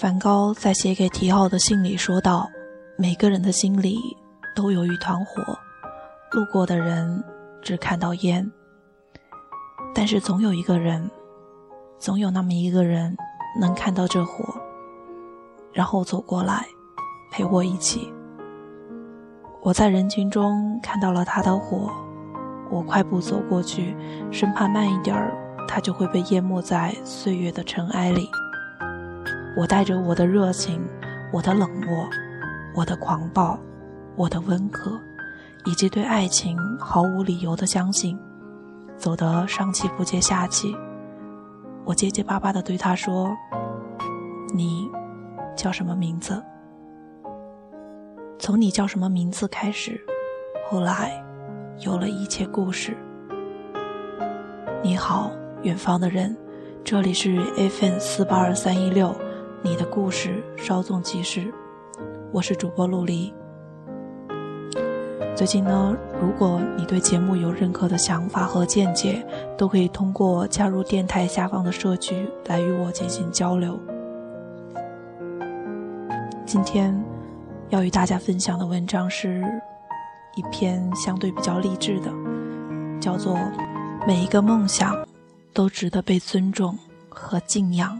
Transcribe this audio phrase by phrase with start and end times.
[0.00, 2.48] 梵高在写给提奥的信里说道
[2.96, 3.98] ：“每个人的心里
[4.54, 5.42] 都有一团火，
[6.30, 7.20] 路过的人
[7.60, 8.48] 只看到烟，
[9.92, 11.10] 但是总有一个人，
[11.98, 13.16] 总有那么一个人
[13.60, 14.44] 能看到这火，
[15.72, 16.64] 然后走过来
[17.32, 18.08] 陪我一起。
[19.60, 21.90] 我在人群中看到了他的火，
[22.70, 23.96] 我快步走过去，
[24.30, 25.34] 生怕慢一点儿，
[25.66, 28.30] 他就会被淹没在岁月的尘埃里。”
[29.56, 30.80] 我带着我的热情，
[31.32, 32.08] 我的冷漠，
[32.74, 33.58] 我的狂暴，
[34.14, 35.00] 我的温和，
[35.64, 38.16] 以及对爱情毫无理由的相信，
[38.96, 40.76] 走得上气不接下气。
[41.84, 43.34] 我结结巴巴地对他说
[44.54, 44.88] ：“你
[45.56, 46.40] 叫什么名字？”
[48.38, 50.00] 从你叫什么名字开始，
[50.68, 51.20] 后来
[51.80, 52.96] 有了一切故事。
[54.82, 56.36] 你好，远方的人，
[56.84, 59.12] 这里是 FM 四八二三一六。
[59.60, 61.52] 你的故事稍纵即逝，
[62.32, 63.34] 我是主播陆离。
[65.34, 73.76] 最近呢，如果你对节目有任何的想法和见解，都可以通过加入电台下方的社区来与我进行交流。
[76.46, 76.96] 今天
[77.70, 79.42] 要与大家分享的文章是
[80.36, 82.12] 一篇相对比较励志的，
[83.00, 83.34] 叫做
[84.06, 84.96] 《每一个梦想
[85.52, 86.78] 都值得被尊重
[87.08, 87.96] 和敬仰》。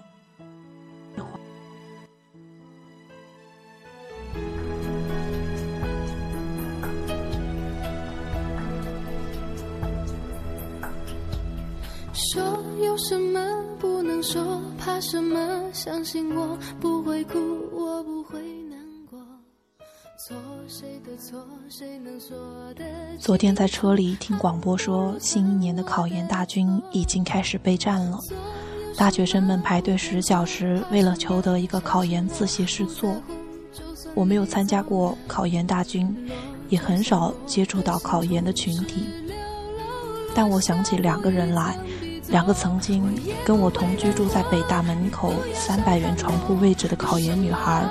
[14.88, 15.36] 怕什么？
[15.70, 17.38] 相信我不会哭，
[17.70, 18.78] 我不会难
[19.10, 19.18] 过。
[20.16, 20.34] 错
[20.66, 21.38] 谁的错？
[21.68, 22.34] 谁能说
[22.74, 22.84] 得？
[23.20, 28.18] 昨天在车里听广播说，新一年的考研大军已经开始备战了。
[28.96, 33.14] 大学生们排队十小时，为了求得一个考研自习室坐。
[34.14, 36.16] 我没有参加过考研大军，
[36.70, 39.04] 也很少接触到考研的群体，
[40.34, 41.78] 但我想起两个人来。
[42.28, 43.02] 两个曾经
[43.44, 47.88] 跟我同居住在北大门口三百元床铺位置的考研女孩。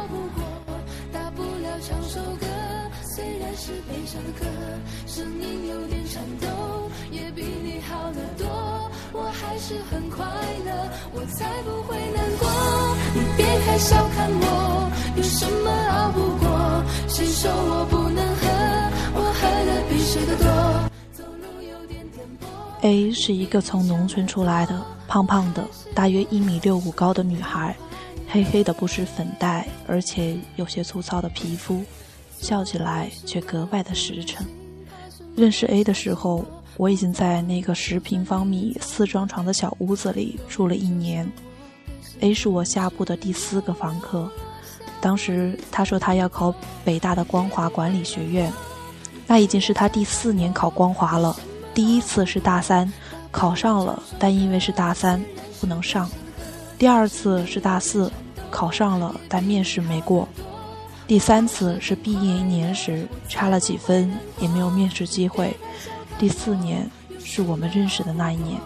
[13.14, 16.84] 你别太小看我，有什么熬不过？
[17.08, 18.48] 谁说我不能喝？
[19.16, 20.87] 我喝的比谁都多。
[22.88, 27.76] A 是一个从农村出来的胖胖的，大约一米六五高的女孩，
[28.30, 31.84] 黑黑的不施粉黛，而且有些粗糙的皮肤，
[32.40, 34.48] 笑起来却格外的实诚。
[35.36, 36.46] 认识 A 的时候，
[36.78, 41.30] 我已经在那个十平方米四张床的小屋子里住了一年。
[42.22, 44.32] A 是我下铺的第四个房客，
[45.02, 46.56] 当时他说他要考
[46.86, 48.50] 北大的光华管理学院，
[49.28, 51.36] 那已经是他第四年考光华了。
[51.78, 52.92] 第一次是大三，
[53.30, 55.24] 考上了，但因为是大三
[55.62, 56.08] 不能上；
[56.76, 58.12] 第二次是大四，
[58.50, 60.28] 考上了，但面试没过；
[61.06, 65.52] 第三次是毕业一年时差了几分，也没有面试机会；
[66.18, 66.90] 第四年
[67.24, 68.60] 是我们认识的那一年。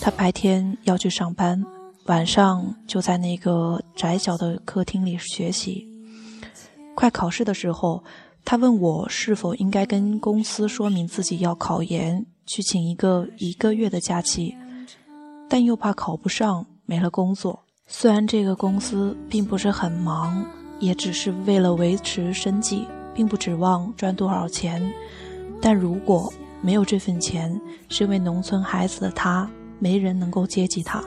[0.00, 1.60] 他白天要去上班，
[2.04, 5.88] 晚上就在那个窄小的客厅里学习。
[6.94, 8.04] 快考试的时候，
[8.44, 12.24] 他问我是否应该跟公司说明自己要考研。
[12.46, 14.54] 去请一个一个月的假期，
[15.48, 17.58] 但又怕考不上没了工作。
[17.86, 20.44] 虽然这个公司并不是很忙，
[20.78, 24.82] 也只是为了维持生计，并不指望赚多少钱。
[25.60, 31.02] 但如果没有这份钱，身为农村孩子的他，没人能够接济他。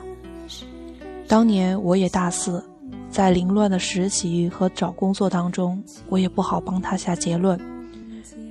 [1.27, 2.63] 当年我也大四，
[3.09, 7.59] 在凌乱的实习和找工作当中，我也不好帮他下结论，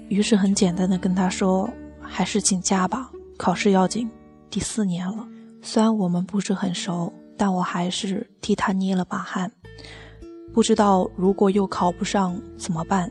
[0.09, 1.69] 于是很简单的跟他说。
[2.09, 4.09] 还是请假吧，考试要紧。
[4.49, 5.27] 第四年了，
[5.61, 9.51] 虽然我们不是很熟，但我还是替他捏了把汗。
[10.55, 13.11] 不知道如果又考不上怎么办？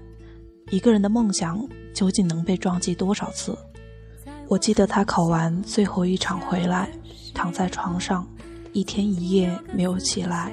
[0.71, 1.63] 一个人的梦想
[1.94, 3.56] 究竟能被撞击多少次？
[4.47, 6.89] 我记得他考完最后一场回来，
[7.33, 8.27] 躺在床上，
[8.74, 10.51] 一天一夜没有起来，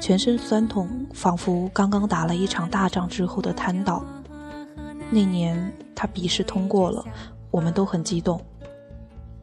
[0.00, 4.02] 全身酸痛，仿佛刚刚打了一场大仗之后的瘫倒。
[5.10, 7.04] 那年他笔试通过了。
[7.52, 8.44] 我们都很激动。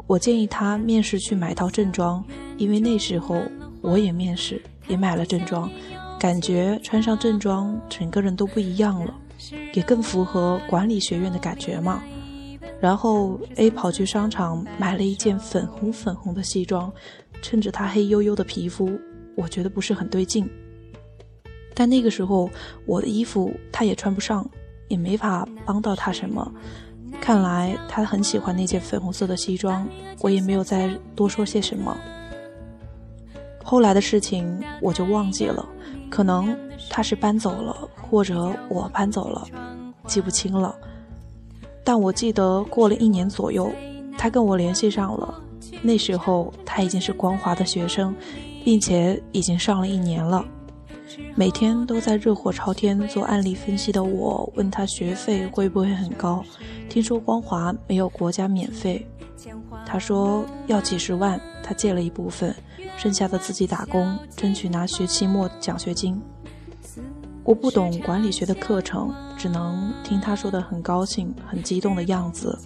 [0.06, 2.22] 我建议他面试去买套正装，
[2.58, 3.42] 因为那时候
[3.80, 5.72] 我也面试，也买了正装，
[6.20, 9.14] 感觉穿上正装整个人都不一样了，
[9.74, 12.04] 也更符合管理学院的感觉嘛。
[12.82, 16.92] 然后 A 跑去商场买了一件粉红粉红的西装，
[17.42, 18.90] 衬着他黑黝黝的皮肤，
[19.36, 20.50] 我觉得不是很对劲。
[21.76, 22.50] 但那个时候
[22.86, 24.50] 我的衣服他也穿不上，
[24.88, 26.52] 也没法帮到他什么。
[27.22, 29.88] 看来他很喜欢那件粉红色的西装，
[30.22, 31.96] 我也没有再多说些什么。
[33.64, 35.64] 后来的事情我就忘记了，
[36.10, 36.58] 可能
[36.90, 39.46] 他是搬走了，或者我搬走了，
[40.08, 40.76] 记不清了。
[41.84, 43.72] 但我记得过了一年左右，
[44.18, 45.42] 他跟我联系上了。
[45.82, 48.16] 那时候他已经是光华的学生，
[48.64, 50.44] 并且已经上了一年了。
[51.36, 56.44] 每天都在热火朝天做案例分析的我，问他学费会不会很高？
[56.90, 59.08] 听说光华没有国家免费，
[59.86, 62.56] 他说要几十万，他借了一部分，
[62.98, 66.22] 剩下的自己打工，争取拿学期末奖学金。
[67.44, 72.58] 我不懂管理学的课程，只能听他说的很高兴、很激动的样子。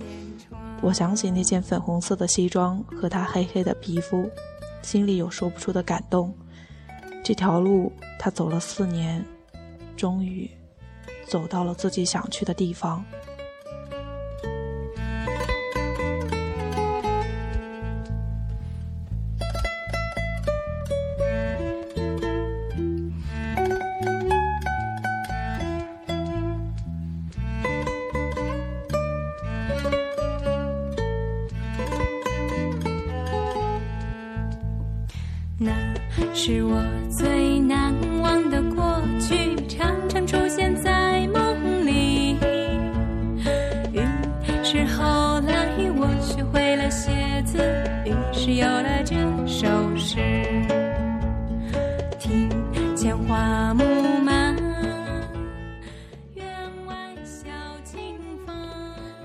[0.81, 4.29] 我想起那件粉红色的西装和他黑黑的皮肤，
[4.81, 6.33] 心里有说不出的感动。
[7.23, 7.89] 这条路
[8.19, 9.23] 他走了四年，
[9.95, 10.49] 终于
[11.25, 13.03] 走到了自己想去的地方。
[36.33, 42.37] 是我最难忘的过去，常常出现在梦里。
[43.91, 44.01] 于
[44.63, 47.11] 是后来我学会了写
[47.45, 47.57] 字，
[48.05, 49.15] 于是有了这
[49.47, 50.17] 首诗。
[52.19, 52.49] 庭
[52.95, 53.83] 前花木
[54.23, 54.55] 满，
[56.33, 56.45] 院
[56.87, 57.47] 外小
[57.83, 57.99] 径
[58.45, 58.55] 风。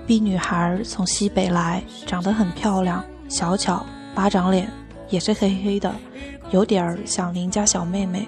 [0.05, 4.69] B 女孩从西北来，长得很漂亮，小巧，巴掌脸，
[5.09, 5.93] 也是黑黑的。
[6.51, 8.27] 有点儿像邻家小妹妹，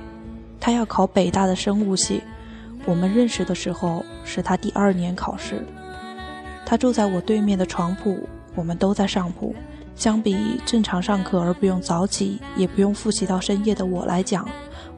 [0.60, 2.22] 她要考北大的生物系。
[2.86, 5.66] 我们认识的时候是她第二年考试。
[6.66, 9.56] 她住在我对面的床铺，我们都在上铺。
[9.96, 14.48] 相比正常上课而不用早起，也不用复习到深夜的我来讲，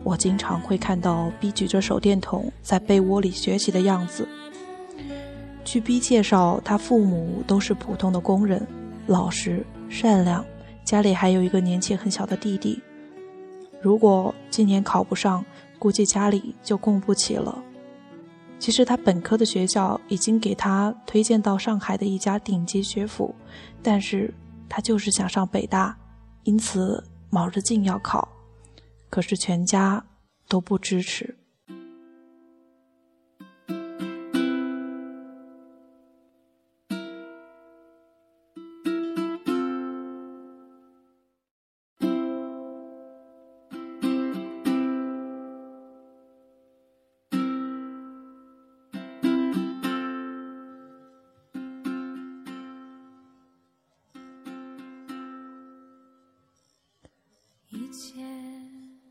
[0.04, 4.28] 我经常会看到 B 举着手电筒在被窝里学习的样子。
[5.66, 8.66] 据 B 介绍，他父母都是普通的工人，
[9.08, 10.46] 老实善良，
[10.86, 12.82] 家里还有一个年纪很小的弟弟。
[13.84, 15.44] 如果今年考不上，
[15.78, 17.62] 估计家里就供不起了。
[18.58, 23.36] 其实他本科的学校已经给他推荐到上海的一家顶级学府，
[23.82, 24.34] 但是
[24.70, 25.94] 他就是想上北大，
[26.44, 28.26] 因此卯着劲要考，
[29.10, 30.02] 可是全家
[30.48, 31.38] 都不支持。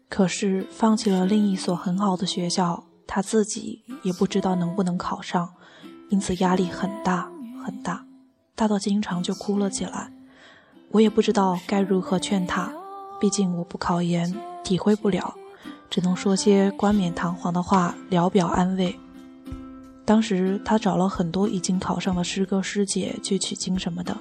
[0.08, 5.54] 可是放弃了另一所很好的学校，他自己也不知道能不能考上，
[6.10, 7.30] 因此压力很大
[7.64, 8.04] 很大，
[8.54, 10.12] 大到经常就哭了起来。
[10.90, 12.70] 我也不知道该如何劝他，
[13.18, 15.34] 毕竟我不考研，体会不了，
[15.88, 18.94] 只能说些冠冕堂皇的话聊表安慰。
[20.04, 24.14] 当时他找了很多已经考上的师哥师姐去取经什么的，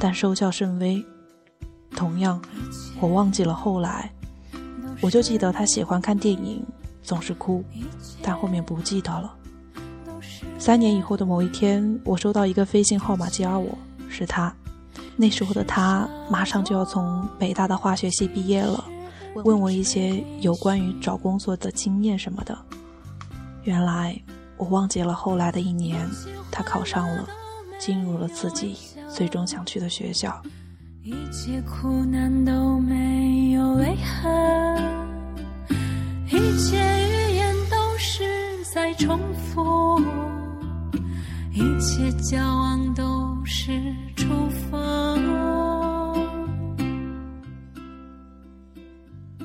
[0.00, 1.04] 但收效甚微。
[1.98, 2.40] 同样，
[3.00, 4.08] 我忘记了后来，
[5.00, 6.64] 我就记得他喜欢看电影，
[7.02, 7.64] 总是哭，
[8.22, 9.34] 但后面不记得了。
[10.60, 13.76] 三年以后的某一天，我收到一个飞信号码加我，
[14.08, 14.54] 是他。
[15.16, 18.84] 那时候的他马上就要从北大的化学系毕业了，
[19.34, 22.56] 问我一些有关于找工作的经验什么的。
[23.64, 24.16] 原来
[24.56, 26.08] 我忘记了后来的一年，
[26.48, 27.28] 他考上了，
[27.76, 28.76] 进入了自己
[29.12, 30.40] 最终想去的学校。
[31.10, 34.76] 一切苦难都没有泪痕，
[36.26, 38.22] 一切语言都是
[38.74, 39.98] 在重复，
[41.50, 43.72] 一切交往都是
[44.16, 44.78] 重逢。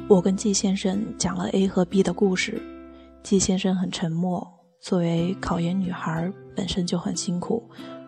[0.10, 2.62] 我跟季先生讲了 A 和 B 的故事，
[3.24, 4.46] 季先生很沉默。
[4.82, 7.64] 作为考研女孩，本身就很辛苦。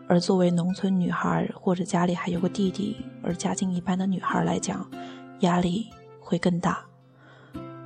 [0.07, 4.87] 而作为农村女孩，或者家里还有个弟弟，而家境一般的女孩来讲，
[5.39, 5.87] 压力
[6.19, 6.79] 会更大。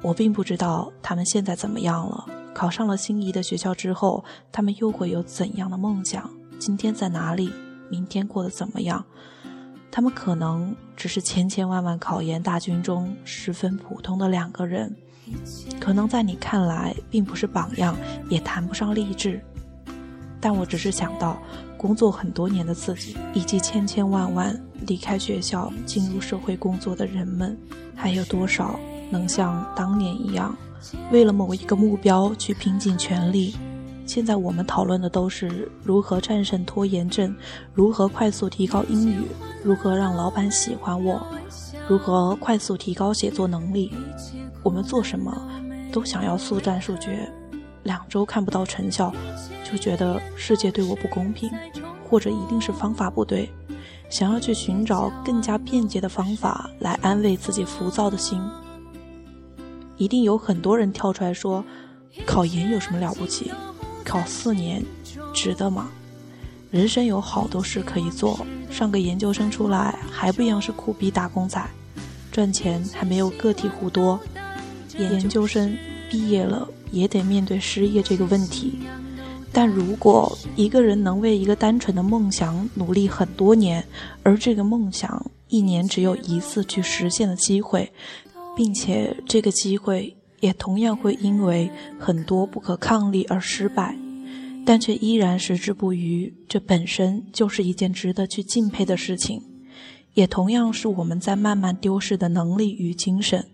[0.02, 6.30] 我并不知道他们现在怎么样了，考上了心仪的学校之后，他们又会有怎样的梦想？
[6.60, 7.52] 今天在哪里？
[7.90, 9.04] 明天过得怎么样？
[9.92, 14.96] 他们可能只是千千万万考研大军中十分普通的两个人，
[15.80, 17.96] 可能在你看来并不是榜样，
[18.30, 19.42] 也谈不上励志。
[20.40, 21.42] 但我只是想到，
[21.80, 24.54] 工作很多年的自己，以及千千万万
[24.86, 27.58] 离开学校进入社会工作的人们，
[27.96, 28.78] 还有多少
[29.10, 30.54] 能像当年一样，
[31.10, 33.56] 为了某一个目标去拼尽全力？
[34.06, 37.34] 现在我们讨论的都是如何战胜拖延症，
[37.74, 39.22] 如何快速提高英语，
[39.64, 41.26] 如何让老板喜欢我，
[41.88, 43.94] 如何快速提高写作能力。
[44.64, 45.34] 我们做什么
[45.94, 47.32] 都想要速战速决，
[47.84, 49.14] 两周看不到成效，
[49.72, 51.52] 就觉得世界对我不公平，
[52.10, 53.50] 或者一定是方法不对，
[54.10, 58.42] 想要去寻找更加便捷的方法来安慰自己浮躁的心。
[59.98, 61.64] 一定有很多人跳出来说，
[62.26, 63.52] 考研有什么了不起？
[64.04, 64.84] 考四年，
[65.34, 65.90] 值得吗？
[66.72, 71.64] 人生有好多事可以做，上个研究生出来还不一样是苦逼打工仔，
[72.32, 74.20] 赚钱还没有个体户多。
[74.98, 75.78] 研究生
[76.10, 78.80] 毕业了也得面对失业这个问题。
[79.52, 83.84] 但如果一个人能为一个单纯的梦想努力很多年，
[84.24, 87.92] 而这个梦想一年只有一次去实现的机会，
[88.56, 90.16] 并且这个机会。
[90.42, 93.94] 也同样会因为很多不可抗力而失败，
[94.66, 99.44] 但却依然矢志不渝，这本身就是一件值得去敬佩的事情，
[100.14, 103.46] 也同样是我们在慢慢丢失的能力与精神。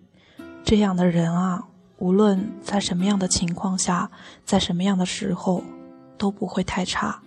[0.63, 1.63] 这样的人啊，
[1.97, 4.11] 无论在什么样的情况下，
[4.45, 5.63] 在什么样的时候，
[6.17, 7.21] 都不会太差。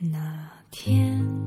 [0.00, 1.37] 那天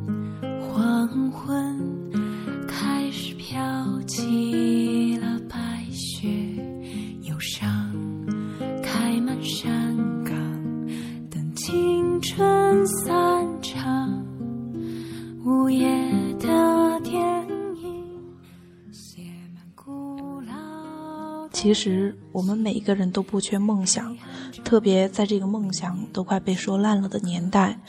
[21.52, 24.18] 其实我们每一个人都不缺梦想，
[24.64, 27.80] 特别在这个梦想都快被说烂了的年代。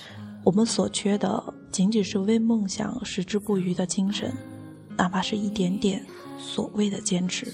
[0.44, 4.32] 我们所缺的仅仅是为梦想矢志不渝的精神，
[4.96, 6.04] 哪怕是一点点
[6.36, 7.46] 所谓的坚持，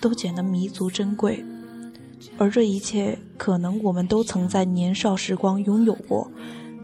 [0.00, 1.44] 都显得弥足珍贵。
[2.36, 6.30] 而这一切，可能我们都曾在年少时光拥有过，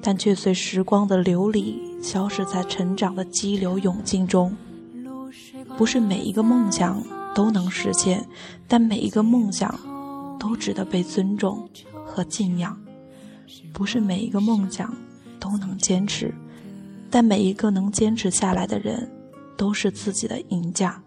[0.01, 4.57] 但却随时光的流离，消失在成长的激流勇进中。
[5.77, 7.03] 不是每一个梦想
[7.39, 8.27] 都能实现，
[8.67, 9.73] 但每一个梦想
[10.41, 11.71] 都值得被尊重
[12.05, 12.77] 和敬仰。
[13.73, 14.93] 不是每一个梦想。
[15.41, 16.35] 都能坚持，
[17.09, 19.09] 但每一个能坚持下来的人，
[19.57, 21.01] 都是自己的赢家。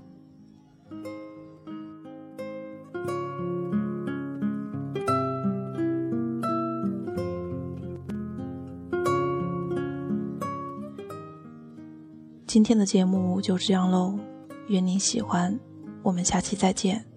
[12.47, 14.17] 今天的节目就这样喽，
[14.69, 15.59] 愿你喜欢，
[16.03, 17.10] 我们下期再见。